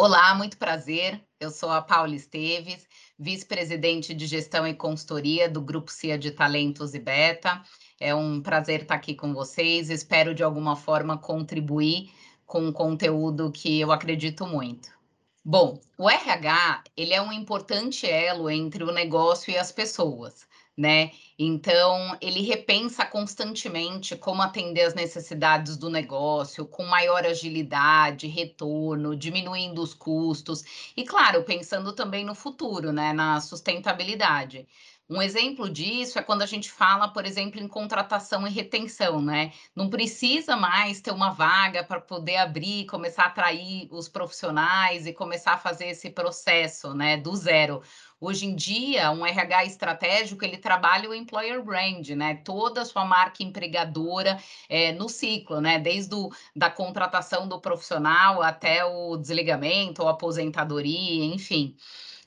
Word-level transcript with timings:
Olá, 0.00 0.32
muito 0.32 0.56
prazer. 0.58 1.20
Eu 1.40 1.50
sou 1.50 1.72
a 1.72 1.82
Paula 1.82 2.14
Esteves, 2.14 2.86
vice-presidente 3.18 4.14
de 4.14 4.28
gestão 4.28 4.64
e 4.64 4.72
consultoria 4.72 5.48
do 5.48 5.60
Grupo 5.60 5.90
CIA 5.90 6.16
de 6.16 6.30
Talentos 6.30 6.94
e 6.94 7.00
Beta. 7.00 7.60
É 7.98 8.14
um 8.14 8.40
prazer 8.40 8.82
estar 8.82 8.94
aqui 8.94 9.12
com 9.12 9.34
vocês. 9.34 9.90
Espero 9.90 10.36
de 10.36 10.44
alguma 10.44 10.76
forma 10.76 11.18
contribuir 11.18 12.12
com 12.46 12.60
um 12.60 12.72
conteúdo 12.72 13.50
que 13.50 13.80
eu 13.80 13.90
acredito 13.90 14.46
muito. 14.46 14.88
Bom, 15.44 15.80
o 15.98 16.08
RH 16.08 16.84
ele 16.96 17.12
é 17.12 17.20
um 17.20 17.32
importante 17.32 18.08
elo 18.08 18.48
entre 18.48 18.84
o 18.84 18.92
negócio 18.92 19.52
e 19.52 19.58
as 19.58 19.72
pessoas 19.72 20.46
né? 20.78 21.10
Então, 21.38 22.16
ele 22.20 22.40
repensa 22.42 23.04
constantemente 23.04 24.16
como 24.16 24.42
atender 24.42 24.82
as 24.82 24.94
necessidades 24.94 25.76
do 25.76 25.90
negócio, 25.90 26.66
com 26.66 26.84
maior 26.84 27.26
agilidade, 27.26 28.26
retorno, 28.28 29.16
diminuindo 29.16 29.82
os 29.82 29.92
custos 29.94 30.62
e, 30.96 31.04
claro, 31.04 31.42
pensando 31.44 31.92
também 31.92 32.24
no 32.24 32.34
futuro, 32.34 32.92
né? 32.92 33.12
Na 33.12 33.40
sustentabilidade. 33.40 34.66
Um 35.10 35.22
exemplo 35.22 35.70
disso 35.70 36.18
é 36.18 36.22
quando 36.22 36.42
a 36.42 36.46
gente 36.46 36.70
fala, 36.70 37.08
por 37.08 37.24
exemplo, 37.24 37.58
em 37.58 37.66
contratação 37.66 38.46
e 38.46 38.50
retenção, 38.50 39.22
né? 39.22 39.54
Não 39.74 39.88
precisa 39.88 40.54
mais 40.54 41.00
ter 41.00 41.12
uma 41.12 41.30
vaga 41.30 41.82
para 41.82 41.98
poder 41.98 42.36
abrir, 42.36 42.84
começar 42.84 43.22
a 43.22 43.26
atrair 43.28 43.88
os 43.90 44.06
profissionais 44.06 45.06
e 45.06 45.14
começar 45.14 45.54
a 45.54 45.58
fazer 45.58 45.86
esse 45.86 46.10
processo, 46.10 46.92
né, 46.92 47.16
do 47.16 47.34
zero. 47.34 47.82
Hoje 48.20 48.44
em 48.44 48.54
dia, 48.54 49.10
um 49.10 49.24
RH 49.24 49.64
estratégico, 49.64 50.44
ele 50.44 50.58
trabalha 50.58 51.08
o 51.08 51.14
employer 51.14 51.64
brand, 51.64 52.06
né? 52.10 52.34
Toda 52.44 52.82
a 52.82 52.84
sua 52.84 53.06
marca 53.06 53.42
empregadora 53.42 54.38
é, 54.68 54.92
no 54.92 55.08
ciclo, 55.08 55.58
né? 55.58 55.78
Desde 55.78 56.14
o, 56.14 56.30
da 56.54 56.68
contratação 56.68 57.48
do 57.48 57.58
profissional 57.58 58.42
até 58.42 58.84
o 58.84 59.16
desligamento 59.16 60.02
ou 60.02 60.08
aposentadoria, 60.08 61.24
enfim 61.24 61.74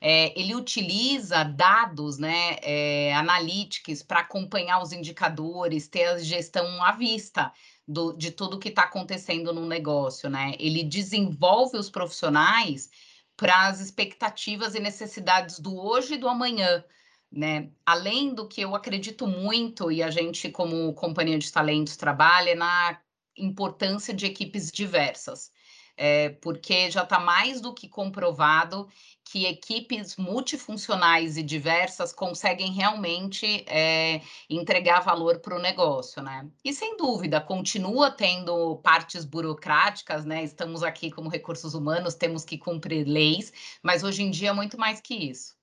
é, 0.01 0.37
ele 0.39 0.55
utiliza 0.55 1.43
dados, 1.43 2.17
né, 2.17 2.57
é, 2.63 3.13
analytics 3.13 4.01
para 4.01 4.21
acompanhar 4.21 4.81
os 4.81 4.91
indicadores, 4.91 5.87
ter 5.87 6.05
a 6.05 6.17
gestão 6.17 6.83
à 6.83 6.91
vista 6.91 7.53
do, 7.87 8.11
de 8.13 8.31
tudo 8.31 8.57
que 8.57 8.69
está 8.69 8.83
acontecendo 8.83 9.53
no 9.53 9.65
negócio, 9.65 10.27
né? 10.29 10.55
Ele 10.59 10.83
desenvolve 10.83 11.77
os 11.77 11.89
profissionais 11.89 12.89
para 13.37 13.67
as 13.67 13.79
expectativas 13.79 14.73
e 14.73 14.79
necessidades 14.79 15.59
do 15.59 15.77
hoje 15.77 16.15
e 16.15 16.17
do 16.17 16.27
amanhã, 16.27 16.83
né? 17.31 17.69
Além 17.85 18.33
do 18.33 18.47
que 18.47 18.61
eu 18.61 18.75
acredito 18.75 19.27
muito, 19.27 19.91
e 19.91 20.01
a 20.01 20.09
gente, 20.09 20.49
como 20.49 20.93
companhia 20.93 21.37
de 21.37 21.51
talentos, 21.51 21.95
trabalha 21.95 22.55
na 22.55 22.99
importância 23.37 24.13
de 24.13 24.25
equipes 24.25 24.71
diversas 24.71 25.51
é, 26.03 26.29
porque 26.29 26.89
já 26.89 27.03
está 27.03 27.19
mais 27.19 27.61
do 27.61 27.71
que 27.75 27.87
comprovado 27.87 28.89
que 29.23 29.45
equipes 29.45 30.17
multifuncionais 30.17 31.37
e 31.37 31.43
diversas 31.43 32.11
conseguem 32.11 32.71
realmente 32.71 33.63
é, 33.67 34.19
entregar 34.49 35.01
valor 35.01 35.39
para 35.39 35.55
o 35.55 35.61
negócio, 35.61 36.23
né? 36.23 36.49
E 36.65 36.73
sem 36.73 36.97
dúvida, 36.97 37.39
continua 37.39 38.09
tendo 38.09 38.77
partes 38.77 39.23
burocráticas, 39.23 40.25
né? 40.25 40.43
Estamos 40.43 40.81
aqui 40.81 41.11
como 41.11 41.29
recursos 41.29 41.75
humanos, 41.75 42.15
temos 42.15 42.43
que 42.43 42.57
cumprir 42.57 43.07
leis, 43.07 43.53
mas 43.83 44.03
hoje 44.03 44.23
em 44.23 44.31
dia 44.31 44.49
é 44.49 44.53
muito 44.53 44.79
mais 44.79 44.99
que 44.99 45.13
isso. 45.13 45.55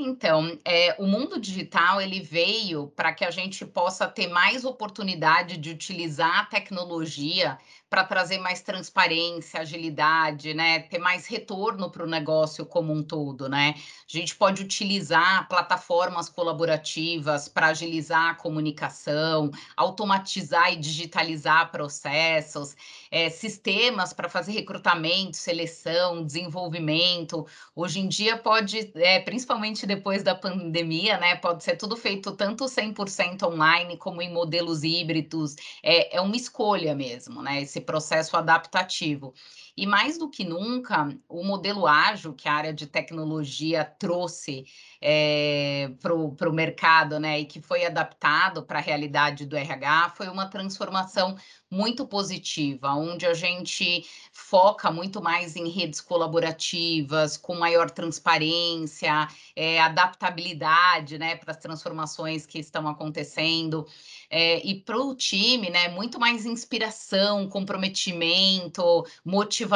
Então, 0.00 0.56
é, 0.64 0.94
o 0.96 1.06
mundo 1.08 1.40
digital 1.40 2.00
ele 2.00 2.20
veio 2.20 2.86
para 2.94 3.12
que 3.12 3.24
a 3.24 3.32
gente 3.32 3.66
possa 3.66 4.06
ter 4.06 4.28
mais 4.28 4.64
oportunidade 4.64 5.56
de 5.56 5.70
utilizar 5.70 6.38
a 6.38 6.44
tecnologia 6.44 7.58
para 7.90 8.04
trazer 8.04 8.38
mais 8.38 8.60
transparência, 8.60 9.60
agilidade, 9.60 10.52
né? 10.52 10.80
Ter 10.80 10.98
mais 10.98 11.26
retorno 11.26 11.90
para 11.90 12.04
o 12.04 12.06
negócio 12.06 12.66
como 12.66 12.92
um 12.92 13.02
todo, 13.02 13.48
né? 13.48 13.74
A 13.76 14.16
gente 14.16 14.34
pode 14.36 14.62
utilizar 14.62 15.48
plataformas 15.48 16.28
colaborativas 16.28 17.48
para 17.48 17.68
agilizar 17.68 18.30
a 18.30 18.34
comunicação, 18.34 19.50
automatizar 19.76 20.72
e 20.72 20.76
digitalizar 20.76 21.70
processos, 21.70 22.76
é, 23.10 23.30
sistemas 23.30 24.12
para 24.12 24.28
fazer 24.28 24.52
recrutamento, 24.52 25.36
seleção, 25.36 26.24
desenvolvimento. 26.24 27.46
Hoje 27.74 28.00
em 28.00 28.08
dia 28.08 28.36
pode, 28.36 28.90
é, 28.96 29.20
principalmente 29.20 29.86
depois 29.86 30.22
da 30.22 30.34
pandemia, 30.34 31.18
né? 31.18 31.36
Pode 31.36 31.64
ser 31.64 31.76
tudo 31.76 31.96
feito 31.96 32.32
tanto 32.32 32.64
100% 32.66 33.42
online 33.44 33.96
como 33.96 34.20
em 34.20 34.32
modelos 34.32 34.82
híbridos. 34.84 35.56
É, 35.82 36.16
é 36.16 36.20
uma 36.20 36.36
escolha 36.36 36.94
mesmo, 36.94 37.42
né? 37.42 37.62
Esse 37.62 37.77
processo 37.82 38.36
adaptativo. 38.36 39.34
E 39.78 39.86
mais 39.86 40.18
do 40.18 40.28
que 40.28 40.44
nunca, 40.44 41.16
o 41.28 41.44
modelo 41.44 41.86
ágil 41.86 42.34
que 42.34 42.48
a 42.48 42.52
área 42.52 42.74
de 42.74 42.84
tecnologia 42.84 43.84
trouxe 43.84 44.66
é, 45.00 45.92
para 46.00 46.12
o 46.12 46.52
mercado, 46.52 47.20
né, 47.20 47.38
e 47.38 47.44
que 47.44 47.60
foi 47.60 47.86
adaptado 47.86 48.64
para 48.64 48.80
a 48.80 48.82
realidade 48.82 49.46
do 49.46 49.56
RH, 49.56 50.14
foi 50.16 50.28
uma 50.28 50.48
transformação 50.48 51.36
muito 51.70 52.06
positiva, 52.06 52.92
onde 52.94 53.24
a 53.26 53.34
gente 53.34 54.04
foca 54.32 54.90
muito 54.90 55.22
mais 55.22 55.54
em 55.54 55.68
redes 55.68 56.00
colaborativas, 56.00 57.36
com 57.36 57.54
maior 57.54 57.90
transparência, 57.90 59.28
é, 59.54 59.78
adaptabilidade, 59.80 61.18
né, 61.18 61.36
para 61.36 61.52
as 61.52 61.58
transformações 61.58 62.46
que 62.46 62.58
estão 62.58 62.88
acontecendo. 62.88 63.86
É, 64.30 64.66
e 64.66 64.80
para 64.80 64.98
o 64.98 65.14
time, 65.14 65.70
né, 65.70 65.88
muito 65.88 66.18
mais 66.18 66.44
inspiração, 66.44 67.48
comprometimento, 67.48 69.06
motivação, 69.24 69.67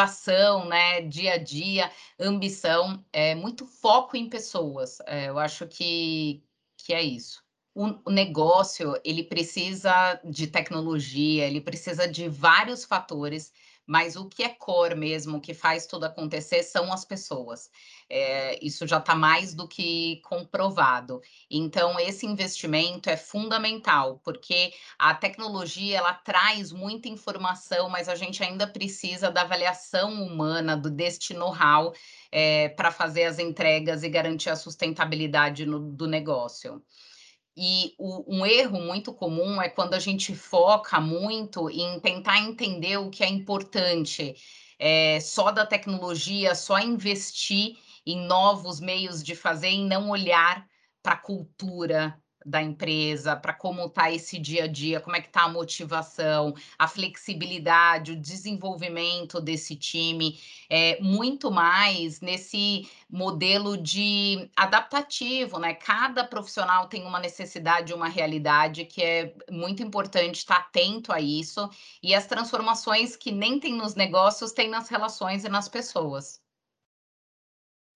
né, 0.67 1.01
dia 1.03 1.35
a 1.35 1.39
dia, 1.39 1.91
ambição, 2.19 3.05
é, 3.13 3.35
muito 3.35 3.67
foco 3.67 4.17
em 4.17 4.29
pessoas. 4.29 4.99
É, 5.07 5.29
eu 5.29 5.39
acho 5.39 5.67
que, 5.67 6.43
que 6.77 6.93
é 6.93 7.03
isso. 7.03 7.43
O, 7.75 7.87
o 8.07 8.11
negócio, 8.11 8.95
ele 9.05 9.25
precisa 9.25 10.21
de 10.25 10.47
tecnologia, 10.47 11.47
ele 11.47 11.61
precisa 11.61 12.07
de 12.07 12.29
vários 12.29 12.85
fatores 12.85 13.53
mas 13.87 14.16
o 14.16 14.28
que 14.28 14.43
é 14.43 14.48
core 14.48 14.94
mesmo, 14.94 15.41
que 15.41 15.54
faz 15.54 15.87
tudo 15.87 16.04
acontecer 16.04 16.62
são 16.62 16.93
as 16.93 17.04
pessoas. 17.04 17.70
É, 18.09 18.59
isso 18.65 18.87
já 18.87 18.98
está 18.98 19.15
mais 19.15 19.54
do 19.54 19.66
que 19.66 20.20
comprovado. 20.25 21.20
Então, 21.50 21.98
esse 21.98 22.26
investimento 22.26 23.10
é 23.10 23.16
fundamental, 23.16 24.20
porque 24.25 24.72
a 24.98 25.15
tecnologia 25.15 25.98
ela 25.98 26.15
traz 26.15 26.72
muita 26.72 27.09
informação, 27.09 27.88
mas 27.88 28.09
a 28.09 28.15
gente 28.15 28.43
ainda 28.43 28.66
precisa 28.66 29.31
da 29.31 29.43
avaliação 29.43 30.12
humana, 30.22 30.76
do 30.76 30.91
deste 30.91 31.34
know-how 31.34 31.93
é, 32.31 32.69
para 32.70 32.91
fazer 32.91 33.25
as 33.25 33.38
entregas 33.38 34.03
e 34.03 34.09
garantir 34.09 34.50
a 34.50 34.56
sustentabilidade 34.56 35.66
no, 35.66 35.78
do 35.78 36.06
negócio. 36.06 36.82
E 37.57 37.95
o, 37.99 38.39
um 38.39 38.47
erro 38.47 38.81
muito 38.81 39.13
comum 39.13 39.61
é 39.61 39.69
quando 39.69 39.95
a 39.95 39.99
gente 39.99 40.35
foca 40.35 41.01
muito 41.01 41.69
em 41.69 42.01
tentar 42.01 42.39
entender 42.39 42.97
o 42.97 43.11
que 43.11 43.23
é 43.23 43.29
importante, 43.29 44.35
é, 44.79 45.21
só 45.21 45.51
da 45.51 45.67
tecnologia, 45.67 46.55
só 46.55 46.79
investir 46.79 47.77
em 48.07 48.27
novos 48.27 48.81
meios 48.81 49.23
de 49.23 49.37
fazer 49.37 49.71
e 49.71 49.85
não 49.85 50.11
olhar 50.11 50.67
para 51.03 51.12
a 51.12 51.19
cultura, 51.19 52.19
da 52.45 52.63
empresa, 52.63 53.37
para 53.37 53.53
como 53.53 53.87
está 53.87 54.11
esse 54.11 54.39
dia 54.39 54.65
a 54.65 54.67
dia, 54.67 55.01
como 55.01 55.17
é 55.17 55.21
que 55.21 55.29
está 55.29 55.43
a 55.43 55.49
motivação, 55.49 56.55
a 56.79 56.89
flexibilidade, 56.89 58.13
o 58.13 58.21
desenvolvimento 58.21 59.41
desse 59.41 59.77
time, 59.77 60.39
é, 60.69 61.01
muito 61.01 61.51
mais 61.51 62.21
nesse 62.21 62.89
modelo 63.11 63.77
de 63.77 64.51
adaptativo, 64.57 65.59
né? 65.59 65.75
Cada 65.75 66.25
profissional 66.25 66.89
tem 66.89 67.05
uma 67.05 67.21
necessidade, 67.21 67.93
uma 67.93 68.09
realidade 68.09 68.85
que 68.85 69.03
é 69.03 69.35
muito 69.51 69.83
importante 69.83 70.37
estar 70.37 70.57
atento 70.57 71.13
a 71.13 71.21
isso 71.21 71.69
e 72.03 72.15
as 72.15 72.27
transformações 72.27 73.17
que 73.17 73.31
nem 73.31 73.61
tem 73.61 73.75
nos 73.75 73.95
negócios, 73.95 74.53
tem 74.53 74.69
nas 74.69 74.88
relações 74.88 75.45
e 75.45 75.49
nas 75.49 75.69
pessoas. 75.69 76.41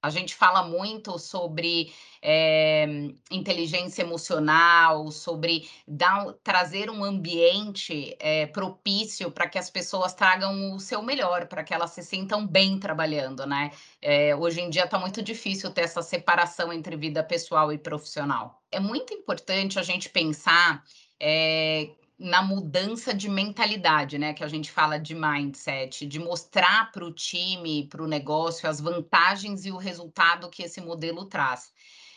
A 0.07 0.11
gente 0.11 0.35
fala 0.35 0.63
muito 0.63 1.19
sobre 1.19 1.93
é, 2.23 2.87
inteligência 3.31 4.03
emocional, 4.03 5.11
sobre 5.11 5.69
dar, 5.87 6.33
trazer 6.45 6.89
um 6.91 7.03
ambiente 7.03 8.17
é, 8.21 8.47
propício 8.47 9.31
para 9.31 9.49
que 9.49 9.59
as 9.59 9.69
pessoas 9.69 10.15
tragam 10.15 10.75
o 10.75 10.81
seu 10.81 11.03
melhor, 11.03 11.47
para 11.49 11.65
que 11.65 11.75
elas 11.75 11.91
se 11.91 12.03
sintam 12.03 12.47
bem 12.47 12.79
trabalhando, 12.79 13.45
né? 13.45 13.73
É, 14.01 14.35
hoje 14.37 14.61
em 14.61 14.71
dia 14.71 14.85
está 14.85 14.99
muito 14.99 15.21
difícil 15.21 15.73
ter 15.73 15.83
essa 15.83 16.03
separação 16.03 16.73
entre 16.73 16.97
vida 16.97 17.25
pessoal 17.25 17.73
e 17.73 17.79
profissional. 17.79 18.63
É 18.71 18.79
muito 18.79 19.13
importante 19.13 19.79
a 19.79 19.83
gente 19.83 20.09
pensar 20.09 20.85
na 22.19 22.43
mudança 22.43 23.13
de 23.15 23.29
mentalidade, 23.29 24.19
né? 24.19 24.33
Que 24.35 24.45
a 24.45 24.49
gente 24.49 24.71
fala 24.71 24.99
de 24.99 25.15
mindset, 25.15 26.07
de 26.07 26.19
mostrar 26.19 26.91
para 26.93 27.05
o 27.05 27.13
time, 27.13 27.87
para 27.89 28.03
o 28.03 28.09
negócio, 28.09 28.69
as 28.69 28.81
vantagens 28.81 29.67
e 29.67 29.71
o 29.71 29.77
resultado 29.77 30.51
que 30.51 30.63
esse 30.63 30.81
modelo 30.81 31.27
traz. 31.27 31.73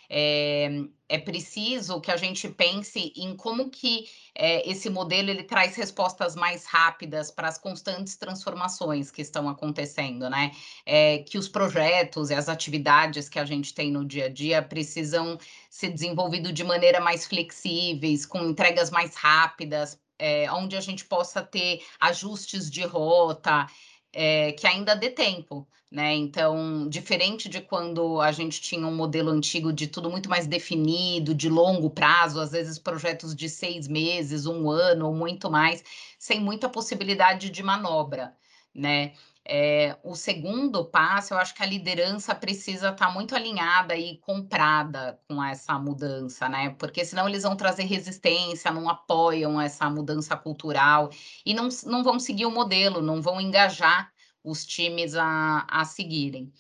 Eh, 0.10 0.70
é 1.08 1.18
preciso 1.20 2.02
que 2.02 2.12
a 2.12 2.18
gente 2.18 2.48
pense 2.50 3.14
em 3.16 3.36
como 3.36 3.70
que, 3.70 4.06
eh, 4.36 4.70
esse 4.70 4.90
modelo 4.90 5.30
ele 5.30 5.44
traz 5.44 5.76
respostas 5.76 6.36
mais 6.36 6.66
rápidas 6.66 7.32
para 7.32 7.48
as 7.48 7.58
constantes 7.58 8.16
transformações 8.18 9.12
que 9.12 9.22
estão 9.22 9.48
acontecendo, 9.50 10.30
né. 10.30 10.52
Eh, 10.86 11.20
que 11.28 11.38
os 11.38 11.48
projetos 11.50 12.30
e 12.30 12.34
as 12.36 12.50
atividades 12.50 13.30
que 13.30 13.40
a 13.40 13.46
gente 13.46 13.74
tem 13.74 13.92
no 13.92 14.06
dia 14.06 14.26
a 14.26 14.30
dia 14.30 14.62
precisam 14.64 15.38
ser 15.70 15.90
desenvolvido 15.92 16.52
de 16.54 16.64
maneira 16.64 17.00
mais 17.00 17.26
flexíveis, 17.28 18.26
com 18.26 18.40
entregas 18.44 18.90
mais 18.92 19.16
rápidas, 19.16 20.00
eh, 20.20 20.52
onde 20.52 20.76
a 20.76 20.82
gente 20.82 21.06
possa 21.06 21.42
ter 21.42 21.82
ajustes 22.00 22.70
de 22.70 22.84
rota, 22.84 23.68
eh, 24.14 24.54
que 24.54 24.68
ainda 24.68 24.96
dê 24.96 25.10
tempo, 25.12 25.68
né. 25.92 26.16
Então, 26.16 26.88
diferente 26.90 27.50
de 27.50 27.62
quando 27.62 28.20
a 28.22 28.32
gente 28.32 28.62
tinha 28.62 28.86
um 28.88 28.96
modelo 28.96 29.30
antigo 29.32 29.74
de 29.74 29.88
tudo 29.88 30.10
muito 30.10 30.30
mais 30.30 30.48
definido, 30.48 31.34
de 31.36 31.50
longo 31.50 31.90
prazo, 31.90 32.40
às 32.40 32.52
vezes 32.52 32.80
projetos 32.80 33.36
de 33.36 33.50
6 33.50 33.88
meses, 33.88 34.46
1 34.46 34.70
ano 34.70 35.08
ou 35.08 35.16
muito 35.16 35.50
mais, 35.52 35.84
sem 36.20 36.40
muita 36.40 36.70
possibilidade 36.70 37.50
de 37.50 37.64
manobra, 37.64 38.34
né. 38.74 39.14
Eh, 39.52 39.98
o 40.04 40.16
segundo 40.16 40.86
passo, 40.86 41.34
eu 41.34 41.38
acho 41.40 41.56
que 41.56 41.64
a 41.64 41.66
liderança 41.66 42.36
precisa 42.36 42.90
estar 42.90 43.12
muito 43.12 43.36
alinhada 43.36 43.96
e 43.98 44.20
comprada 44.20 45.20
com 45.28 45.44
essa 45.44 45.80
mudança, 45.80 46.48
né, 46.48 46.70
porque 46.80 47.04
senão 47.04 47.28
eles 47.28 47.42
vão 47.44 47.56
trazer 47.56 47.84
resistência, 47.86 48.70
não 48.72 48.88
apoiam 48.90 49.60
essa 49.60 49.90
mudança 49.90 50.38
cultural 50.38 51.10
e 51.46 51.54
não 51.56 51.68
não 51.88 52.04
vão 52.04 52.20
seguir 52.20 52.46
o 52.46 52.52
modelo, 52.52 53.02
não 53.02 53.22
vão 53.24 53.42
engajar 53.42 54.12
os 54.44 54.66
times 54.66 55.16
a 55.16 55.66
a 55.70 55.84
seguirem. 55.86 56.52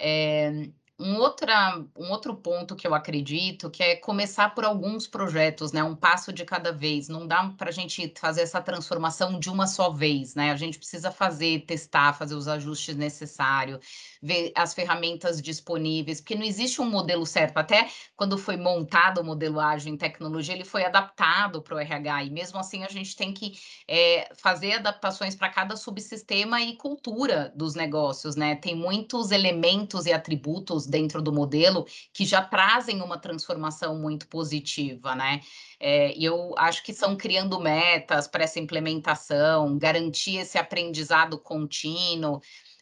Eh, 0.00 0.70
um 1.00 1.16
outra 1.16 1.78
um 1.96 2.10
outro 2.10 2.34
ponto 2.36 2.74
que 2.74 2.86
eu 2.86 2.94
acredito, 2.94 3.70
que 3.70 3.82
é 3.82 3.96
começar 3.96 4.54
por 4.54 4.64
alguns 4.64 5.06
projetos, 5.06 5.70
né, 5.72 5.82
um 5.82 5.94
passo 5.94 6.32
de 6.32 6.44
cada 6.44 6.72
vez, 6.72 7.08
não 7.08 7.26
dá 7.26 7.50
pra 7.56 7.70
gente 7.70 8.12
fazer 8.18 8.42
essa 8.42 8.60
transformação 8.60 9.38
de 9.38 9.48
uma 9.48 9.66
só 9.68 9.90
vez, 9.92 10.34
né, 10.34 10.50
a 10.50 10.56
gente 10.56 10.76
precisa 10.78 11.10
fazer, 11.12 11.64
testar, 11.66 12.12
fazer 12.14 12.34
os 12.34 12.48
ajustes 12.48 12.96
necessário, 12.96 13.78
ver 14.22 14.52
as 14.56 14.74
ferramentas 14.74 15.40
disponíveis, 15.42 16.20
porque 16.20 16.34
não 16.34 16.44
existe 16.44 16.80
um 16.80 16.88
modelo 16.90 17.24
certo, 17.26 17.56
até 17.58 17.88
quando 18.16 18.36
foi 18.38 18.56
montado 18.56 19.20
o 19.20 19.24
modelo 19.24 19.60
ágil 19.60 19.92
em 19.92 19.96
tecnologia, 19.96 20.54
ele 20.54 20.64
foi 20.64 20.84
adaptado 20.84 21.62
para 21.62 21.76
o 21.76 21.78
RH 21.78 22.24
e 22.24 22.30
mesmo 22.30 22.58
assim 22.58 22.84
a 22.84 22.88
gente 22.88 23.14
tem 23.16 23.32
que, 23.32 23.52
eh, 23.88 24.28
fazer 24.36 24.74
adaptações 24.74 25.34
pra 25.36 25.48
cada 25.48 25.76
subsistema 25.76 26.60
e 26.62 26.76
cultura 26.76 27.52
dos 27.56 27.74
negócios, 27.74 28.36
né. 28.36 28.54
Tem 28.56 28.74
muitos 28.74 29.30
elementos 29.30 30.06
e 30.06 30.12
atributos 30.12 30.86
dentro 30.86 31.22
do 31.22 31.32
modelo 31.32 31.86
que 32.12 32.24
já 32.24 32.42
trazem 32.42 33.02
uma 33.02 33.18
transformação 33.18 33.98
muito 33.98 34.28
positiva, 34.28 35.14
né. 35.14 35.40
E 35.80 36.24
eu 36.24 36.54
acho 36.58 36.82
que 36.82 36.92
são 36.92 37.16
criando 37.16 37.60
metas 37.60 38.26
para 38.26 38.44
essa 38.44 38.58
implementação, 38.58 39.78
garantir 39.78 40.36
esse 40.38 40.58
aprendizado 40.58 41.38
contínuo, 41.38 42.40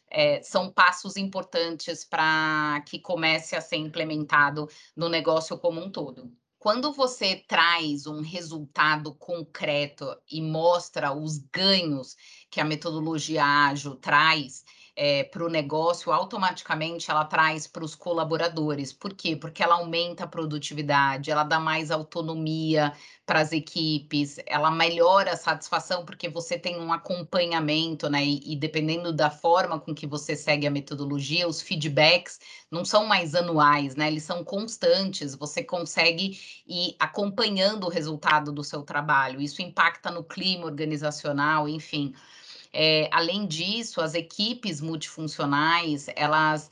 eh, 0.09 0.41
são 0.43 0.71
passos 0.71 1.17
importantes 1.17 2.03
pra 2.03 2.83
que 2.87 2.99
comece 2.99 3.55
a 3.55 3.61
ser 3.61 3.77
implementado 3.77 4.67
no 4.95 5.09
negócio 5.09 5.57
como 5.57 5.81
um 5.81 5.91
todo. 5.91 6.31
Quando 6.59 6.91
você 6.91 7.35
traz 7.47 8.07
um 8.07 8.21
resultado 8.21 9.13
concreto 9.13 10.05
e 10.29 10.41
mostra 10.41 11.13
os 11.13 11.37
ganhos 11.37 12.15
que 12.49 12.59
a 12.59 12.65
metodologia 12.65 13.45
ágil 13.45 13.95
traz, 13.95 14.63
eh, 14.97 15.23
para 15.25 15.45
o 15.45 15.49
negócio, 15.49 16.11
automaticamente 16.11 17.11
ela 17.11 17.23
traz 17.25 17.67
para 17.67 17.85
os 17.85 17.93
colaboradores. 17.95 18.91
Por 18.91 19.13
quê? 19.13 19.35
Porque 19.35 19.61
ela 19.63 19.75
aumenta 19.75 20.23
a 20.23 20.27
produtividade, 20.27 21.29
ela 21.31 21.43
dá 21.43 21.59
mais 21.59 21.91
autonomia 21.91 22.93
para 23.25 23.41
as 23.41 23.51
equipes, 23.51 24.37
ela 24.47 24.71
melhora 24.71 25.33
a 25.33 25.37
satisfação, 25.37 26.05
porque 26.05 26.29
você 26.29 26.57
tem 26.57 26.79
um 26.79 26.91
acompanhamento, 26.93 28.09
né, 28.09 28.25
e 28.25 28.37
e 28.53 28.55
dependendo 28.55 29.11
da 29.13 29.29
forma 29.29 29.79
com 29.79 29.93
que 29.93 30.07
você 30.07 30.35
segue 30.35 30.65
a 30.65 30.71
metodologia, 30.71 31.47
os 31.47 31.61
feedbacks 31.61 32.39
não 32.71 32.85
são 32.85 33.05
mais 33.05 33.35
anuais, 33.35 33.95
né, 33.95 34.07
eles 34.07 34.23
são 34.23 34.43
constantes, 34.43 35.35
você 35.35 35.63
consegue 35.63 36.39
ir 36.67 36.95
acompanhando 36.99 37.85
o 37.85 37.89
resultado 37.89 38.51
do 38.51 38.63
seu 38.63 38.81
trabalho, 38.83 39.41
isso 39.41 39.61
impacta 39.61 40.09
no 40.11 40.23
clima 40.23 40.65
organizacional, 40.65 41.67
enfim. 41.67 42.13
Eh, 42.73 43.09
além 43.11 43.47
disso, 43.47 44.01
as 44.01 44.13
equipes 44.13 44.81
multifuncionais, 44.81 46.07
elas 46.15 46.69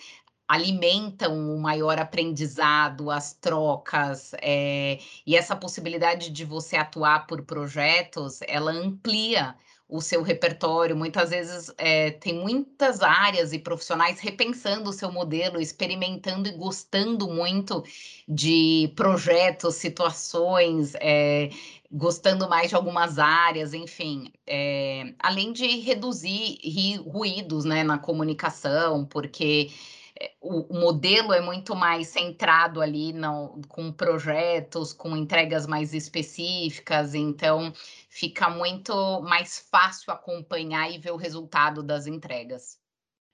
alimentam 0.47 1.33
o 1.55 1.59
maior 1.59 1.97
aprendizado, 1.99 3.09
as 3.09 3.33
trocas, 3.33 4.31
eh, 4.41 4.99
e 5.25 5.35
essa 5.35 5.55
possibilidade 5.55 6.29
de 6.29 6.45
você 6.45 6.75
atuar 6.77 7.25
por 7.27 7.41
projetos, 7.43 8.39
ela 8.47 8.71
amplia 8.71 9.55
o 9.87 10.01
seu 10.01 10.21
repertório, 10.23 10.95
muitas 10.95 11.29
vezes, 11.29 11.71
eh, 11.77 12.11
tem 12.11 12.33
muitas 12.39 13.01
áreas 13.01 13.53
e 13.53 13.59
profissionais 13.59 14.19
repensando 14.19 14.89
o 14.89 14.93
seu 14.93 15.11
modelo, 15.11 15.61
experimentando 15.61 16.47
e 16.49 16.51
gostando 16.53 17.27
muito 17.27 17.83
de 18.27 18.91
projetos, 18.95 19.75
situações, 19.75 20.93
eh, 20.99 21.49
gostando 21.95 22.49
mais 22.49 22.69
de 22.69 22.75
algumas 22.75 23.17
áreas, 23.19 23.73
enfim. 23.73 24.31
Eh, 24.47 25.15
além 25.19 25.53
de 25.53 25.65
reduzir 25.81 26.59
ruídos, 27.07 27.65
né, 27.65 27.83
na 27.83 27.97
comunicação, 27.99 29.05
porque, 29.05 29.71
eh, 30.19 30.33
o 30.41 30.75
o 30.77 30.79
modelo 30.81 31.33
é 31.33 31.41
muito 31.41 31.75
mais 31.75 32.07
centrado 32.09 32.81
ali 32.81 33.13
no 33.13 33.61
com 33.69 33.91
projetos, 33.91 34.93
com 34.93 35.15
entregas 35.17 35.67
mais 35.67 35.93
específicas, 35.93 37.13
então 37.15 37.73
fica 38.09 38.49
muito 38.49 39.21
mais 39.23 39.59
fácil 39.71 40.11
acompanhar 40.13 40.91
e 40.91 40.97
ver 40.99 41.11
o 41.11 41.17
resultado 41.17 41.83
das 41.83 42.07
entregas. 42.07 42.84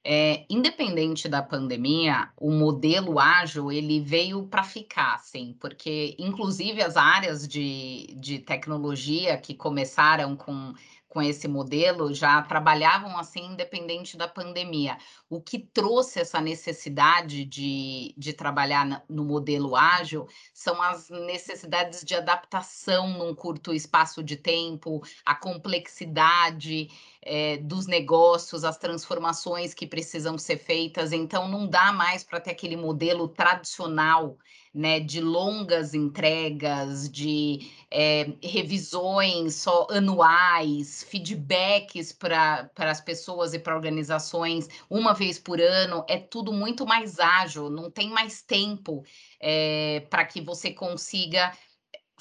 Eh, 0.03 0.45
independente 0.49 1.29
da 1.29 1.43
pandemia, 1.43 2.31
o 2.35 2.49
modelo 2.51 3.19
ágil, 3.19 3.71
ele 3.71 3.99
veio 3.99 4.47
pra 4.47 4.63
ficar, 4.63 5.13
assim, 5.13 5.55
porque 5.59 6.15
inclusive 6.17 6.81
as 6.81 6.97
áreas 6.97 7.47
de 7.47 8.07
de 8.17 8.39
tecnologia 8.39 9.37
que 9.37 9.53
começaram 9.53 10.35
com 10.35 10.73
com 11.07 11.21
esse 11.21 11.45
modelo 11.45 12.13
já 12.13 12.41
trabalhavam 12.41 13.17
assim 13.17 13.47
independente 13.51 14.15
da 14.15 14.29
pandemia. 14.29 14.97
O 15.29 15.41
que 15.41 15.59
trouxe 15.59 16.21
essa 16.21 16.39
necessidade 16.41 17.45
de 17.45 18.15
de 18.17 18.33
trabalhar 18.33 19.03
no 19.09 19.23
modelo 19.25 19.75
ágil, 19.75 20.27
são 20.53 20.81
as 20.81 21.09
necessidades 21.09 22.03
de 22.03 22.15
adaptação 22.15 23.09
num 23.19 23.35
curto 23.35 23.73
espaço 23.73 24.23
de 24.23 24.35
tempo, 24.37 25.01
a 25.25 25.35
complexidade, 25.35 26.89
eh, 27.23 27.57
dos 27.57 27.87
negócios, 27.87 28.63
as 28.63 28.77
transformações 28.77 29.73
que 29.73 29.87
precisam 29.87 30.37
ser 30.37 30.57
feitas, 30.57 31.11
então 31.13 31.47
não 31.47 31.67
dá 31.67 31.91
mais 31.93 32.23
pra 32.23 32.39
ter 32.39 32.51
aquele 32.51 32.75
modelo 32.77 33.27
tradicional, 33.27 34.37
né, 34.73 34.99
de 35.01 35.19
longas 35.21 35.93
entregas, 35.93 37.09
de, 37.11 37.59
eh, 37.91 38.33
revisões 38.41 39.55
só 39.55 39.85
anuais, 39.89 41.03
feedbacks 41.03 42.13
para 42.13 42.69
as 42.77 43.01
pessoas 43.01 43.53
e 43.53 43.59
pra 43.59 43.75
organizações 43.75 44.67
1 44.89 45.13
vez 45.13 45.37
por 45.37 45.59
ano, 45.59 46.05
é 46.09 46.17
tudo 46.17 46.53
muito 46.53 46.85
mais 46.85 47.19
ágil, 47.19 47.69
não 47.69 47.91
tem 47.91 48.09
mais 48.09 48.41
tempo, 48.41 49.03
eh, 49.41 50.05
pra 50.09 50.23
que 50.25 50.39
você 50.41 50.71
consiga, 50.71 51.51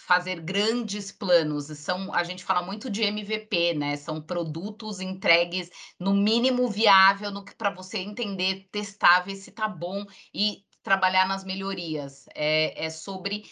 fazer 0.01 0.41
grandes 0.41 1.13
planos, 1.13 1.67
são 1.79 2.13
a 2.15 2.25
gente 2.25 2.45
fala 2.45 2.63
muito 2.63 2.91
de 2.91 3.03
MVP, 3.03 3.75
né, 3.75 3.97
são 3.97 4.21
produtos 4.23 5.01
entregues 5.01 5.71
no 5.99 6.15
mínimo 6.15 6.69
viável, 6.69 7.31
no 7.31 7.45
que 7.45 7.55
pra 7.55 7.71
você 7.71 7.99
entender, 7.99 8.69
testar, 8.73 9.21
ver 9.21 9.37
se 9.37 9.51
tá 9.53 9.69
bom 9.69 10.05
e 10.35 10.65
trabalhar 10.83 11.27
nas 11.29 11.45
melhorias. 11.45 12.27
É 12.35 12.87
é 12.87 12.91
sobre 12.91 13.45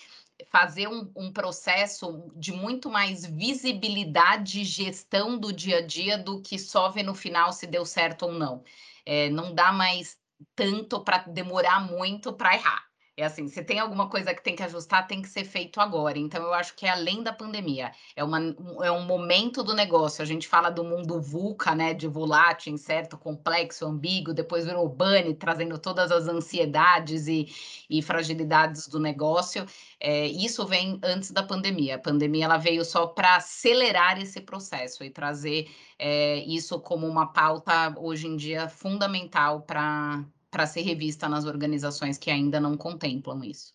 fazer 0.50 0.88
um 0.88 1.12
um 1.16 1.32
processo 1.32 2.30
de 2.36 2.52
muito 2.52 2.88
mais 2.90 3.24
visibilidade 3.26 4.60
e 4.62 4.64
gestão 4.64 5.38
do 5.38 5.52
dia 5.52 5.78
a 5.78 5.86
dia, 5.86 6.16
do 6.18 6.40
que 6.42 6.58
só 6.58 6.90
ver 6.90 7.02
no 7.04 7.14
final 7.14 7.52
se 7.52 7.66
deu 7.66 7.84
certo 7.86 8.22
ou 8.26 8.32
não. 8.32 8.62
Eh, 9.06 9.30
não 9.30 9.54
dá 9.54 9.72
mais 9.72 10.18
tanto 10.56 11.02
pra 11.04 11.18
demorar 11.18 11.80
muito 11.80 12.32
pra 12.34 12.54
errar. 12.54 12.87
É 13.18 13.24
assim, 13.24 13.48
se 13.48 13.64
tem 13.64 13.80
alguma 13.80 14.08
coisa 14.08 14.32
que 14.32 14.40
tem 14.44 14.54
que 14.54 14.62
ajustar, 14.62 15.08
tem 15.08 15.20
que 15.20 15.28
ser 15.28 15.42
feito 15.42 15.80
agora, 15.80 16.16
então 16.16 16.40
eu 16.40 16.54
acho 16.54 16.76
que 16.76 16.86
é 16.86 16.90
além 16.90 17.20
da 17.20 17.32
pandemia, 17.32 17.90
é 18.14 18.22
uma 18.22 18.38
é 18.80 18.92
um 18.92 19.02
momento 19.04 19.64
do 19.64 19.74
negócio, 19.74 20.22
a 20.22 20.24
gente 20.24 20.46
fala 20.46 20.70
do 20.70 20.84
mundo 20.84 21.20
VUCA, 21.20 21.74
né, 21.74 21.92
de 21.92 22.06
volátil, 22.06 22.72
incerto, 22.72 23.18
complexo, 23.18 23.84
ambíguo, 23.84 24.32
depois 24.32 24.66
virou 24.66 24.88
BANI, 24.88 25.34
trazendo 25.34 25.76
todas 25.80 26.12
as 26.12 26.28
ansiedades 26.28 27.26
e 27.26 27.48
e 27.90 28.00
fragilidades 28.02 28.86
do 28.86 29.00
negócio, 29.00 29.66
eh, 29.98 30.28
isso 30.28 30.64
vem 30.64 31.00
antes 31.02 31.32
da 31.32 31.42
pandemia, 31.42 31.96
a 31.96 31.98
pandemia 31.98 32.44
ela 32.44 32.56
veio 32.56 32.84
só 32.84 33.04
pra 33.08 33.34
acelerar 33.36 34.20
esse 34.22 34.40
processo 34.40 35.02
e 35.02 35.10
trazer, 35.10 35.68
eh, 35.98 36.44
isso 36.46 36.78
como 36.80 37.04
uma 37.08 37.26
pauta, 37.32 37.92
hoje 37.98 38.28
em 38.28 38.36
dia, 38.36 38.68
fundamental 38.68 39.62
pra 39.62 40.24
pra 40.50 40.66
ser 40.66 40.82
revista 40.82 41.28
nas 41.28 41.44
organizações 41.44 42.18
que 42.18 42.30
ainda 42.30 42.60
não 42.60 42.76
contemplam 42.76 43.42
isso. 43.44 43.74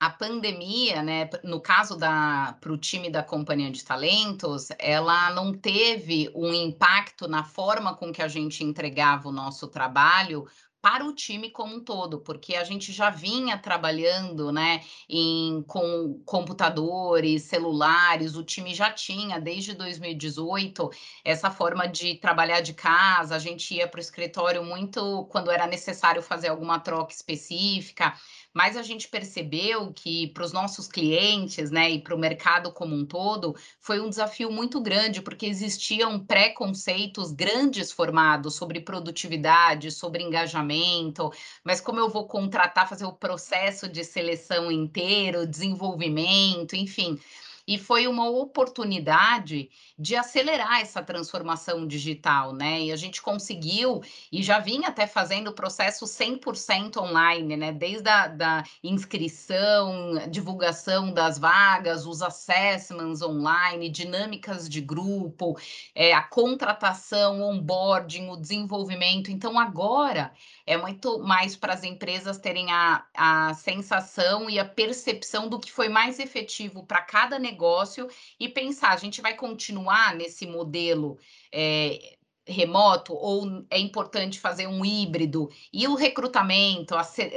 A 0.00 0.10
pandemia, 0.10 1.02
né, 1.02 1.28
no 1.42 1.60
caso 1.60 1.96
da 1.96 2.56
para 2.60 2.72
o 2.72 2.78
time 2.78 3.10
da 3.10 3.22
companhia 3.22 3.70
de 3.70 3.84
talentos, 3.84 4.68
ela 4.78 5.32
não 5.34 5.52
teve 5.52 6.30
um 6.36 6.54
impacto 6.54 7.26
na 7.26 7.42
forma 7.42 7.96
com 7.96 8.12
que 8.12 8.22
a 8.22 8.28
gente 8.28 8.62
entregava 8.62 9.28
o 9.28 9.32
nosso 9.32 9.66
trabalho 9.66 10.46
para 10.80 11.04
o 11.04 11.12
time 11.12 11.50
como 11.50 11.76
um 11.76 11.84
todo, 11.84 12.20
porque 12.20 12.54
a 12.54 12.64
gente 12.64 12.92
já 12.92 13.10
vinha 13.10 13.58
trabalhando, 13.58 14.52
né, 14.52 14.82
em 15.08 15.62
com 15.64 16.22
computadores, 16.24 17.42
celulares, 17.42 18.36
o 18.36 18.44
time 18.44 18.74
já 18.74 18.90
tinha 18.92 19.40
desde 19.40 19.74
2018 19.74 20.90
essa 21.24 21.50
forma 21.50 21.86
de 21.88 22.14
trabalhar 22.16 22.60
de 22.60 22.74
casa, 22.74 23.34
a 23.34 23.38
gente 23.38 23.74
ia 23.74 23.88
para 23.88 23.98
o 23.98 24.00
escritório 24.00 24.64
muito 24.64 25.26
quando 25.30 25.50
era 25.50 25.66
necessário 25.66 26.22
fazer 26.22 26.48
alguma 26.48 26.78
troca 26.78 27.12
específica, 27.12 28.14
mas 28.52 28.76
a 28.76 28.82
gente 28.82 29.08
percebeu 29.08 29.92
que 29.92 30.28
para 30.28 30.44
os 30.44 30.52
nossos 30.52 30.88
clientes, 30.88 31.70
né, 31.70 31.90
e 31.90 32.02
para 32.02 32.14
o 32.14 32.18
mercado 32.18 32.72
como 32.72 32.94
um 32.94 33.04
todo, 33.04 33.54
foi 33.80 34.00
um 34.00 34.08
desafio 34.08 34.50
muito 34.50 34.80
grande, 34.80 35.22
porque 35.22 35.46
existiam 35.46 36.18
preconceitos 36.24 37.32
grandes 37.32 37.92
formados 37.92 38.54
sobre 38.54 38.80
produtividade, 38.80 39.90
sobre 39.90 40.22
engajamento, 40.22 41.30
mas 41.64 41.80
como 41.80 42.00
eu 42.00 42.08
vou 42.08 42.26
contratar, 42.26 42.88
fazer 42.88 43.04
o 43.04 43.12
processo 43.12 43.88
de 43.88 44.04
seleção 44.04 44.72
inteiro, 44.72 45.46
desenvolvimento, 45.46 46.74
enfim 46.74 47.18
e 47.68 47.76
foi 47.76 48.08
uma 48.08 48.26
oportunidade 48.26 49.68
de 49.98 50.16
acelerar 50.16 50.80
essa 50.80 51.02
transformação 51.02 51.86
digital, 51.86 52.54
né? 52.54 52.80
E 52.80 52.90
a 52.90 52.96
gente 52.96 53.20
conseguiu, 53.20 54.00
e 54.32 54.42
já 54.42 54.58
vinha 54.58 54.88
até 54.88 55.06
fazendo 55.06 55.48
o 55.48 55.52
processo 55.52 56.06
100% 56.06 56.96
online, 56.96 57.58
né? 57.58 57.70
Desde 57.70 58.08
a 58.08 58.26
da 58.26 58.64
inscrição, 58.82 60.14
divulgação 60.30 61.12
das 61.12 61.38
vagas, 61.38 62.06
os 62.06 62.22
assessments 62.22 63.20
online, 63.20 63.90
dinâmicas 63.90 64.66
de 64.66 64.80
grupo, 64.80 65.54
é, 65.94 66.14
a 66.14 66.22
contratação, 66.22 67.42
onboarding, 67.42 68.30
o 68.30 68.36
desenvolvimento. 68.36 69.30
Então, 69.30 69.58
agora 69.58 70.32
é 70.68 70.76
muito 70.76 71.18
mais 71.20 71.56
para 71.56 71.72
as 71.72 71.82
empresas 71.82 72.36
terem 72.36 72.70
a, 72.70 73.02
a 73.14 73.54
sensação 73.54 74.50
e 74.50 74.58
a 74.58 74.66
percepção 74.66 75.48
do 75.48 75.58
que 75.58 75.72
foi 75.72 75.88
mais 75.88 76.18
efetivo 76.18 76.84
para 76.84 77.00
cada 77.00 77.38
negócio 77.38 78.06
e 78.38 78.50
pensar, 78.50 78.90
a 78.90 78.98
gente 78.98 79.22
vai 79.22 79.34
continuar 79.34 80.14
nesse 80.14 80.46
modelo 80.46 81.18
é, 81.50 82.18
remoto 82.46 83.14
ou 83.14 83.64
é 83.70 83.78
importante 83.78 84.38
fazer 84.38 84.66
um 84.66 84.84
híbrido 84.84 85.48
e 85.72 85.88
o 85.88 85.94
recrutamento, 85.94 86.94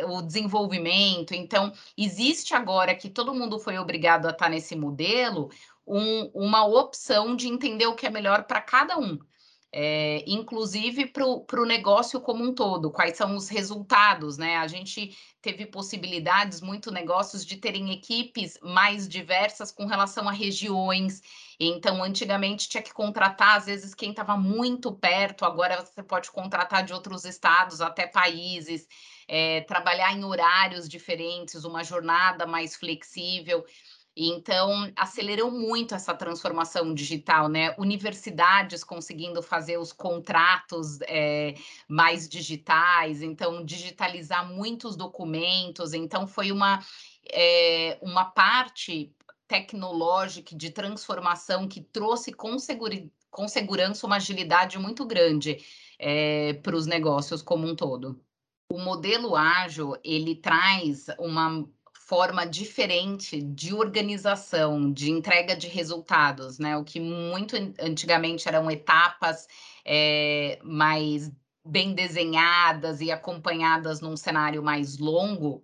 o 0.10 0.22
desenvolvimento. 0.22 1.34
Então, 1.34 1.72
existe 1.98 2.54
agora 2.54 2.94
que 2.94 3.10
todo 3.10 3.34
mundo 3.34 3.58
foi 3.58 3.78
obrigado 3.78 4.26
a 4.26 4.32
estar 4.32 4.50
nesse 4.50 4.76
modelo, 4.76 5.50
um, 5.88 6.30
uma 6.34 6.66
opção 6.66 7.34
de 7.34 7.48
entender 7.48 7.86
o 7.88 7.96
que 7.96 8.06
é 8.06 8.10
melhor 8.10 8.44
para 8.44 8.60
cada 8.60 8.98
um 8.98 9.18
é, 9.74 10.24
inclusive 10.28 11.06
para 11.08 11.62
o 11.62 11.66
negócio 11.66 12.20
como 12.20 12.44
um 12.44 12.54
todo, 12.54 12.92
quais 12.92 13.16
são 13.16 13.36
os 13.36 13.48
resultados, 13.48 14.38
né? 14.38 14.58
A 14.58 14.68
gente 14.68 15.16
teve 15.42 15.66
possibilidades, 15.66 16.60
muito 16.62 16.92
negócios, 16.92 17.46
de 17.46 17.56
terem 17.56 17.92
equipes 17.92 18.60
mais 18.62 19.08
diversas 19.08 19.72
com 19.72 19.86
relação 19.86 20.28
a 20.28 20.32
regiões. 20.32 21.22
Então, 21.60 22.04
antigamente 22.04 22.68
tinha 22.68 22.84
que 22.84 22.94
contratar, 22.94 23.58
às 23.58 23.66
vezes, 23.66 23.96
quem 23.96 24.12
estava 24.12 24.36
muito 24.36 24.92
perto, 24.92 25.46
agora 25.46 25.84
você 25.84 26.04
pode 26.04 26.30
contratar 26.32 26.84
de 26.84 26.94
outros 26.94 27.24
estados, 27.24 27.80
até 27.82 28.06
países, 28.06 28.88
é, 29.28 29.62
trabalhar 29.62 30.12
em 30.12 30.26
horários 30.26 30.90
diferentes, 30.90 31.64
uma 31.64 31.84
jornada 31.84 32.46
mais 32.46 32.76
flexível. 32.76 33.66
Então, 34.16 34.92
acelerou 34.96 35.50
muito 35.50 35.96
essa 35.96 36.14
transformação 36.14 36.94
digital, 36.94 37.48
né? 37.48 37.74
Universidades 37.78 38.84
conseguindo 38.84 39.42
fazer 39.42 39.78
os 39.78 39.94
contratos 39.94 41.00
é, 41.04 41.56
mais 41.88 42.28
digitais, 42.28 43.22
então, 43.22 43.64
digitalizar 43.64 44.46
muitos 44.46 44.98
documentos. 44.98 45.94
Então, 45.94 46.28
foi 46.28 46.52
uma, 46.52 46.80
é, 47.32 47.98
uma 48.02 48.26
parte 48.26 49.16
tecnológica 49.48 50.56
de 50.56 50.70
transformação 50.72 51.68
que 51.68 51.80
trouxe 51.82 52.34
com, 52.34 52.58
com 53.30 53.48
segurança 53.48 54.06
uma 54.06 54.18
agilidade 54.18 54.78
muito 54.78 55.06
grande 55.06 55.58
é, 55.98 56.54
para 56.56 56.76
os 56.76 56.86
negócios 56.86 57.42
como 57.42 57.66
um 57.66 57.76
todo. 57.76 58.20
O 58.70 58.78
modelo 58.78 59.36
ágil, 59.36 59.96
ele 60.04 60.36
traz 60.36 61.08
uma 61.20 61.66
forma 62.12 62.46
diferente 62.46 63.42
de 63.42 63.74
organização, 63.74 64.92
de 64.92 65.10
entrega 65.10 65.56
de 65.56 65.70
resultados, 65.70 66.60
né? 66.60 66.76
O 66.76 66.84
que 66.84 67.00
muito 67.00 67.56
antigamente 67.80 68.50
eram 68.50 68.70
etapas 68.70 69.48
é, 69.86 70.60
mais 70.62 71.32
bem 71.66 71.94
desenhadas 71.94 73.00
e 73.00 73.10
acompanhadas 73.10 74.02
num 74.02 74.18
cenário 74.18 74.62
mais 74.62 74.98
longo, 74.98 75.64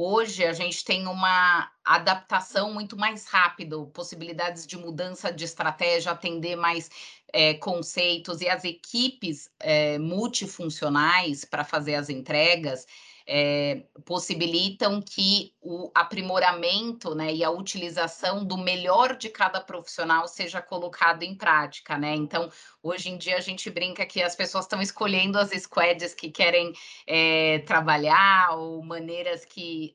Hoje 0.00 0.46
a 0.46 0.52
gente 0.52 0.84
tem 0.84 1.08
uma 1.08 1.68
adaptação 1.84 2.72
muito 2.72 2.96
mais 2.96 3.26
rápida, 3.26 3.76
possibilidades 3.86 4.64
de 4.64 4.76
mudança 4.76 5.32
de 5.32 5.42
estratégia, 5.42 6.12
atender 6.12 6.54
mais 6.54 6.88
é, 7.32 7.54
conceitos 7.54 8.40
e 8.40 8.48
as 8.48 8.62
equipes 8.62 9.50
é, 9.58 9.98
multifuncionais 9.98 11.44
para 11.44 11.64
fazer 11.64 11.96
as 11.96 12.08
entregas 12.08 12.86
é, 13.30 13.82
possibilitam 14.06 15.02
que 15.02 15.52
o 15.60 15.90
aprimoramento 15.94 17.14
né, 17.14 17.34
e 17.34 17.44
a 17.44 17.50
utilização 17.50 18.42
do 18.42 18.56
melhor 18.56 19.14
de 19.14 19.28
cada 19.28 19.60
profissional 19.60 20.26
seja 20.26 20.62
colocado 20.62 21.22
em 21.22 21.34
prática, 21.34 21.98
né? 21.98 22.14
Então, 22.14 22.50
hoje 22.82 23.10
em 23.10 23.18
dia 23.18 23.36
a 23.36 23.40
gente 23.40 23.68
brinca 23.70 24.06
que 24.06 24.22
as 24.22 24.34
pessoas 24.34 24.64
estão 24.64 24.80
escolhendo 24.80 25.38
as 25.38 25.50
squads 25.50 26.14
que 26.14 26.30
querem 26.30 26.72
é, 27.06 27.58
trabalhar 27.66 28.56
ou 28.56 28.82
maneiras 28.82 29.44
que 29.44 29.94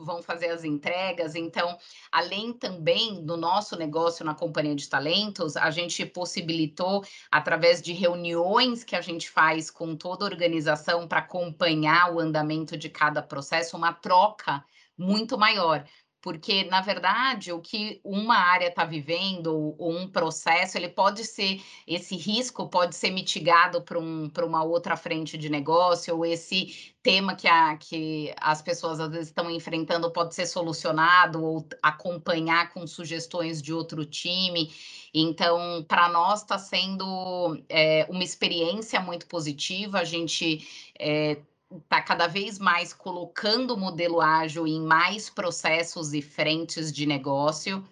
vão 0.00 0.22
fazer 0.22 0.48
as 0.48 0.64
entregas. 0.64 1.34
Então, 1.34 1.76
além 2.10 2.52
também 2.52 3.24
do 3.24 3.36
nosso 3.36 3.76
negócio 3.76 4.24
na 4.24 4.34
companhia 4.34 4.74
de 4.74 4.88
talentos, 4.88 5.56
a 5.56 5.70
gente 5.70 6.04
possibilitou, 6.06 7.04
através 7.30 7.80
de 7.82 7.92
reuniões 7.92 8.82
que 8.82 8.96
a 8.96 9.00
gente 9.00 9.28
faz 9.30 9.70
com 9.70 9.94
toda 9.94 10.24
a 10.24 10.28
organização 10.28 11.06
para 11.06 11.20
acompanhar 11.20 12.12
o 12.12 12.20
andamento 12.20 12.76
de 12.76 12.88
cada 12.88 13.22
processo, 13.22 13.76
uma 13.76 13.92
troca 13.92 14.64
muito 14.96 15.38
maior 15.38 15.84
porque 16.22 16.64
na 16.64 16.80
verdade 16.80 17.52
o 17.52 17.60
que 17.60 18.00
uma 18.04 18.36
área 18.36 18.68
está 18.68 18.84
vivendo 18.84 19.74
ou 19.78 19.92
um 19.92 20.08
processo 20.08 20.76
ele 20.76 20.88
pode 20.88 21.24
ser 21.24 21.62
esse 21.86 22.16
risco 22.16 22.68
pode 22.68 22.94
ser 22.94 23.10
mitigado 23.10 23.82
para 23.82 23.98
um, 23.98 24.30
uma 24.42 24.62
outra 24.62 24.96
frente 24.96 25.38
de 25.38 25.48
negócio 25.48 26.14
ou 26.14 26.26
esse 26.26 26.92
tema 27.02 27.34
que, 27.34 27.48
a, 27.48 27.76
que 27.76 28.34
as 28.38 28.60
pessoas 28.60 29.00
às 29.00 29.10
vezes 29.10 29.28
estão 29.28 29.50
enfrentando 29.50 30.10
pode 30.10 30.34
ser 30.34 30.46
solucionado 30.46 31.42
ou 31.42 31.66
acompanhar 31.82 32.72
com 32.72 32.86
sugestões 32.86 33.62
de 33.62 33.72
outro 33.72 34.04
time. 34.04 34.70
Então 35.14 35.82
para 35.88 36.08
nós 36.10 36.42
está 36.42 36.58
sendo 36.58 37.58
é, 37.68 38.06
uma 38.10 38.22
experiência 38.22 39.00
muito 39.00 39.26
positiva. 39.26 40.00
A 40.00 40.04
gente 40.04 40.90
é, 40.98 41.38
está 41.72 42.02
cada 42.02 42.26
vez 42.26 42.58
mais 42.58 42.92
colocando 42.92 43.74
o 43.74 43.76
modelo 43.76 44.20
ágil 44.20 44.66
em 44.66 44.80
mais 44.80 45.30
processos 45.30 46.12
e 46.12 46.20
frentes 46.20 46.92
de 46.92 47.06
negócio. 47.06 47.84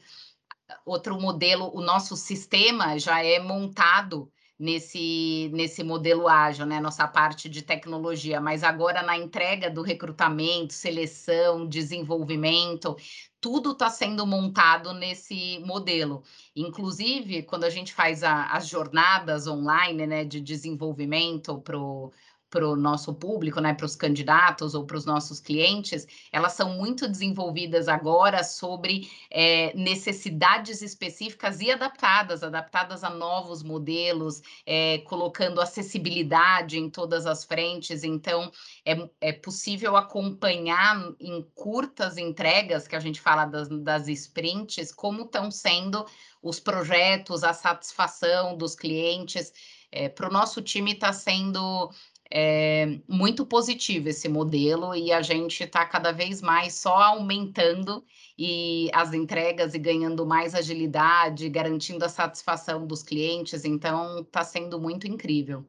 Outro 0.85 1.21
modelo, 1.21 1.71
o 1.75 1.81
nosso 1.81 2.17
sistema 2.17 2.99
já 2.99 3.23
é 3.25 3.39
montado 3.39 4.31
nesse, 4.59 5.51
nesse 5.55 5.85
modelo 5.85 6.29
ágil, 6.29 6.67
né? 6.67 6.81
Nossa 6.81 7.07
parte 7.07 7.49
de 7.49 7.63
tecnologia, 7.63 8.41
mas 8.41 8.65
agora 8.65 9.03
na 9.03 9.17
entrega 9.17 9.71
do 9.71 9.83
recrutamento, 9.83 10.75
seleção, 10.75 11.67
desenvolvimento, 11.67 12.97
tudo 13.41 13.73
está 13.73 13.89
sendo 13.89 14.27
montado 14.27 14.93
nesse 14.93 15.61
modelo. 15.61 16.25
Inclusive, 16.57 17.45
quando 17.45 17.65
a 17.65 17.71
gente 17.71 17.95
faz 17.95 18.25
a, 18.25 18.47
as 18.47 18.67
jornadas 18.67 19.47
online 19.47 20.07
né, 20.07 20.25
de 20.25 20.41
desenvolvimento 20.41 21.61
para 21.61 21.79
o 21.79 22.13
para 22.51 22.67
o 22.67 22.77
nosso 22.77 23.13
público, 23.15 23.61
né, 23.61 23.75
para 23.75 23.87
os 23.87 23.95
candidatos 23.95 24.75
ou 24.75 24.85
para 24.85 24.97
os 24.97 25.05
nossos 25.05 25.41
clientes, 25.41 26.07
elas 26.33 26.53
são 26.53 26.75
muito 26.75 27.07
desenvolvidas 27.09 27.89
agora 27.89 28.43
sobre 28.43 29.11
é, 29.31 29.75
necessidades 29.77 30.81
específicas 30.81 31.61
e 31.61 31.71
adaptadas, 31.71 32.43
adaptadas 32.43 33.05
a 33.05 33.11
novos 33.11 33.63
modelos, 33.63 34.41
é, 34.65 34.99
colocando 34.99 35.61
acessibilidade 35.61 36.79
em 36.79 36.89
todas 36.89 37.27
as 37.27 37.45
frentes. 37.45 38.03
Então, 38.03 38.51
é, 38.85 39.09
é 39.21 39.33
possível 39.33 39.97
acompanhar 39.97 41.13
em 41.21 41.43
curtas 41.55 42.17
entregas, 42.17 42.89
que 42.89 42.97
a 42.97 43.01
gente 43.01 43.21
fala 43.21 43.45
das, 43.45 43.69
das 43.69 44.09
sprints, 44.09 44.93
como 44.93 45.23
estão 45.23 45.51
sendo 45.51 46.07
os 46.43 46.61
projetos, 46.61 47.45
a 47.45 47.53
satisfação 47.53 48.57
dos 48.57 48.75
clientes. 48.75 49.53
É, 49.91 50.09
para 50.09 50.29
o 50.29 50.33
nosso 50.33 50.61
time 50.61 50.93
está 50.93 51.13
sendo 51.13 51.91
é 52.31 53.01
muito 53.09 53.47
positivo 53.47 54.09
esse 54.09 54.29
modelo 54.29 54.95
e 54.95 55.13
a 55.13 55.23
gente 55.23 55.65
está 55.65 55.87
cada 55.87 56.13
vez 56.13 56.43
mais 56.43 56.75
só 56.75 56.95
aumentando 56.95 58.05
e 58.39 58.91
as 58.93 59.15
entregas 59.15 59.75
e 59.75 59.79
ganhando 59.79 60.27
mais 60.27 60.55
agilidade, 60.55 61.49
garantindo 61.49 62.05
a 62.05 62.09
satisfação 62.09 62.87
dos 62.87 63.03
clientes, 63.03 63.65
então 63.65 64.21
está 64.21 64.45
sendo 64.45 64.79
muito 64.79 65.07
incrível. 65.07 65.65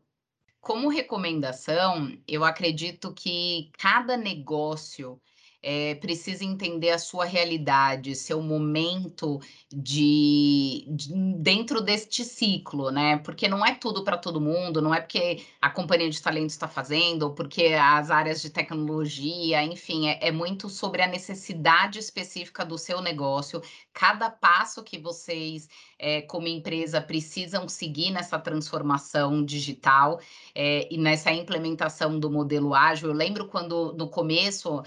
Como 0.60 0.90
recomendação, 0.90 2.12
eu 2.28 2.44
acredito 2.44 3.14
que 3.14 3.72
cada 3.78 4.18
negócio 4.18 5.20
eh, 5.62 5.96
precisa 5.96 6.44
entender 6.46 6.92
a 6.92 6.98
sua 6.98 7.26
realidade, 7.26 8.16
seu 8.16 8.42
momento 8.42 9.40
de, 9.72 10.86
de 10.90 11.14
dentro 11.38 11.82
deste 11.82 12.24
ciclo, 12.24 12.92
né? 12.92 13.18
Porque 13.18 13.48
não 13.48 13.66
é 13.66 13.76
tudo 13.76 14.04
para 14.04 14.18
todo 14.18 14.40
mundo, 14.40 14.82
não 14.82 14.94
é 14.94 15.02
porque 15.02 15.44
a 15.62 15.70
companhia 15.70 16.10
de 16.10 16.22
talentos 16.22 16.54
está 16.54 16.68
fazendo, 16.68 17.24
ou 17.24 17.34
porque 17.34 17.68
as 17.80 18.10
áreas 18.10 18.42
de 18.42 18.50
tecnologia, 18.50 19.64
enfim, 19.64 20.08
é, 20.08 20.28
é 20.28 20.32
muito 20.32 20.70
sobre 20.70 21.02
a 21.02 21.08
necessidade 21.08 22.00
específica 22.00 22.66
do 22.66 22.78
seu 22.78 23.02
negócio. 23.02 23.62
Cada 23.94 24.30
passo 24.30 24.84
que 24.84 24.98
vocês, 24.98 25.68
eh, 25.98 26.22
como 26.24 26.48
empresa, 26.48 27.02
precisam 27.02 27.68
seguir 27.68 28.12
nessa 28.12 28.40
transformação 28.40 29.44
digital 29.44 30.20
eh, 30.56 30.88
e 30.90 30.98
nessa 30.98 31.32
implementação 31.32 32.18
do 32.20 32.32
modelo 32.32 32.74
ágil. 32.74 33.10
Eu 33.10 33.16
lembro 33.16 33.48
quando 33.48 33.94
no 33.94 34.10
começo 34.10 34.82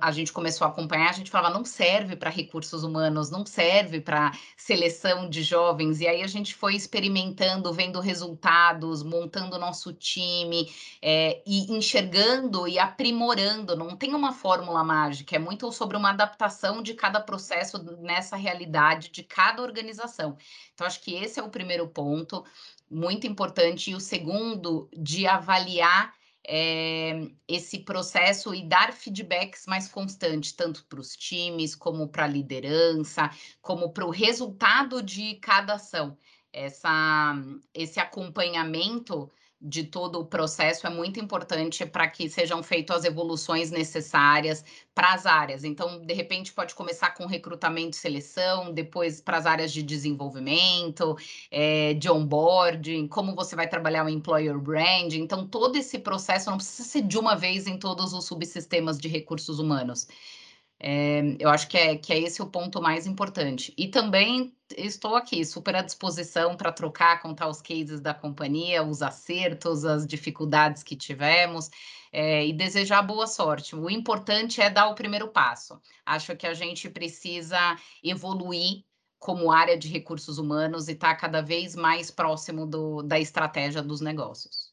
a 0.00 0.10
gente 0.18 0.32
começou 0.32 0.66
a 0.66 0.70
acompanhar, 0.70 1.10
a 1.10 1.12
gente 1.12 1.30
falava, 1.30 1.54
não 1.54 1.64
serve 1.64 2.16
para 2.16 2.30
recursos 2.30 2.82
humanos, 2.82 3.30
não 3.30 3.46
serve 3.46 4.00
para 4.00 4.32
seleção 4.56 5.28
de 5.28 5.42
jovens, 5.42 6.00
e 6.00 6.06
aí 6.06 6.22
a 6.22 6.26
gente 6.26 6.54
foi 6.54 6.74
experimentando, 6.74 7.72
vendo 7.72 8.00
resultados, 8.00 9.02
montando 9.02 9.56
o 9.56 9.58
nosso 9.58 9.92
time, 9.92 10.70
é, 11.00 11.42
e 11.46 11.72
enxergando 11.72 12.68
e 12.68 12.78
aprimorando, 12.78 13.76
não 13.76 13.96
tem 13.96 14.14
uma 14.14 14.32
fórmula 14.32 14.84
mágica, 14.84 15.36
é 15.36 15.38
muito 15.38 15.70
sobre 15.72 15.96
uma 15.96 16.10
adaptação 16.10 16.82
de 16.82 16.94
cada 16.94 17.20
processo 17.20 17.78
nessa 18.00 18.36
realidade 18.36 19.10
de 19.10 19.22
cada 19.22 19.62
organização. 19.62 20.36
Então, 20.74 20.86
acho 20.86 21.00
que 21.00 21.14
esse 21.14 21.38
é 21.40 21.42
o 21.42 21.50
primeiro 21.50 21.88
ponto, 21.88 22.44
muito 22.90 23.26
importante, 23.26 23.90
e 23.90 23.94
o 23.94 24.00
segundo, 24.00 24.88
de 24.92 25.26
avaliar 25.26 26.17
é, 26.50 27.30
esse 27.46 27.80
processo 27.80 28.54
e 28.54 28.66
dar 28.66 28.94
feedbacks 28.94 29.66
mais 29.66 29.86
constantes, 29.86 30.52
tanto 30.52 30.86
para 30.86 30.98
os 30.98 31.14
times, 31.14 31.76
como 31.76 32.08
para 32.08 32.24
a 32.24 32.28
liderança, 32.28 33.30
como 33.60 33.92
para 33.92 34.06
o 34.06 34.10
resultado 34.10 35.02
de 35.02 35.34
cada 35.34 35.74
ação. 35.74 36.16
Essa, 36.50 37.34
esse 37.74 38.00
acompanhamento 38.00 39.30
de 39.60 39.84
todo 39.84 40.20
o 40.20 40.24
processo 40.24 40.86
é 40.86 40.90
muito 40.90 41.18
importante 41.18 41.84
para 41.84 42.08
que 42.08 42.28
sejam 42.28 42.62
feitas 42.62 42.98
as 42.98 43.04
evoluções 43.04 43.70
necessárias 43.70 44.64
para 44.94 45.12
as 45.14 45.26
áreas. 45.26 45.64
Então, 45.64 46.00
de 46.04 46.14
repente, 46.14 46.52
pode 46.52 46.74
começar 46.74 47.10
com 47.10 47.26
recrutamento 47.26 47.96
e 47.96 48.00
seleção, 48.00 48.72
depois 48.72 49.20
para 49.20 49.36
as 49.36 49.46
áreas 49.46 49.72
de 49.72 49.82
desenvolvimento, 49.82 51.16
é, 51.50 51.94
de 51.94 52.08
onboarding, 52.08 53.08
como 53.08 53.34
você 53.34 53.56
vai 53.56 53.68
trabalhar 53.68 54.04
o 54.04 54.08
employer 54.08 54.58
brand. 54.58 55.12
Então, 55.14 55.46
todo 55.46 55.76
esse 55.76 55.98
processo 55.98 56.50
não 56.50 56.56
precisa 56.56 56.88
ser 56.88 57.02
de 57.02 57.18
uma 57.18 57.34
vez 57.34 57.66
em 57.66 57.78
todos 57.78 58.12
os 58.12 58.24
subsistemas 58.26 58.98
de 58.98 59.08
recursos 59.08 59.58
humanos. 59.58 60.06
É, 60.80 61.36
eu 61.40 61.48
acho 61.50 61.66
que 61.68 61.76
é, 61.76 61.96
que 61.96 62.12
é 62.12 62.18
esse 62.18 62.40
o 62.40 62.46
ponto 62.46 62.80
mais 62.80 63.06
importante. 63.06 63.74
E 63.76 63.88
também 63.88 64.54
estou 64.76 65.16
aqui 65.16 65.44
super 65.44 65.74
à 65.74 65.82
disposição 65.82 66.56
para 66.56 66.72
trocar, 66.72 67.20
contar 67.20 67.48
os 67.48 67.60
cases 67.60 68.00
da 68.00 68.14
companhia, 68.14 68.82
os 68.82 69.02
acertos, 69.02 69.84
as 69.84 70.06
dificuldades 70.06 70.82
que 70.82 70.96
tivemos 70.96 71.70
é, 72.12 72.46
e 72.46 72.52
desejar 72.52 73.02
boa 73.02 73.26
sorte. 73.26 73.74
O 73.74 73.90
importante 73.90 74.60
é 74.60 74.70
dar 74.70 74.88
o 74.88 74.94
primeiro 74.94 75.28
passo. 75.28 75.80
Acho 76.06 76.36
que 76.36 76.46
a 76.46 76.54
gente 76.54 76.88
precisa 76.88 77.58
evoluir 78.02 78.84
como 79.18 79.50
área 79.50 79.76
de 79.76 79.88
recursos 79.88 80.38
humanos 80.38 80.88
e 80.88 80.92
estar 80.92 81.14
tá 81.14 81.16
cada 81.16 81.42
vez 81.42 81.74
mais 81.74 82.10
próximo 82.10 82.66
do, 82.66 83.02
da 83.02 83.18
estratégia 83.18 83.82
dos 83.82 84.00
negócios. 84.00 84.72